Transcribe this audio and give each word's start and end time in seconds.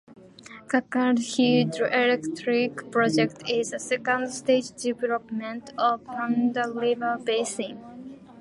Kakkad 0.67 1.19
Hydro 1.31 1.85
electric 1.91 2.89
Project 2.89 3.47
is 3.47 3.69
the 3.69 3.77
second 3.77 4.29
stage 4.31 4.71
development 4.71 5.73
of 5.77 6.03
Pamba 6.05 6.71
river 6.73 7.19
basin. 7.23 8.17